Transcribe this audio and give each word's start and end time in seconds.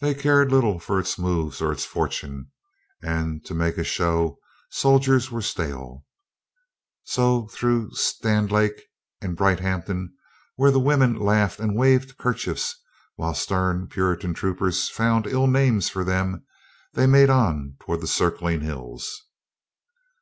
They 0.00 0.14
cared 0.14 0.50
little 0.50 0.78
for 0.80 0.98
its 0.98 1.18
moves 1.18 1.60
or 1.60 1.70
its 1.70 1.84
fortune, 1.84 2.50
and 3.02 3.44
to 3.44 3.52
make 3.52 3.76
a 3.76 3.84
show, 3.84 4.38
soldiers 4.70 5.30
were 5.30 5.42
stale. 5.42 6.06
So 7.04 7.46
through 7.48 7.90
Standlake 7.90 8.80
and 9.20 9.36
Brighthampton, 9.36 10.14
where 10.56 10.70
the 10.70 10.80
women 10.80 11.14
laughed 11.14 11.60
and 11.60 11.76
waved 11.76 12.16
kerchiefs 12.16 12.74
while 13.16 13.34
stern 13.34 13.86
Puri 13.86 14.16
tan 14.16 14.32
troopers 14.32 14.88
found 14.88 15.26
ill 15.26 15.46
names 15.46 15.90
for 15.90 16.04
them, 16.04 16.46
they 16.94 17.06
made 17.06 17.28
on 17.28 17.76
toward 17.80 18.00
the 18.00 18.06
circling 18.06 18.62
hills. 18.62 19.24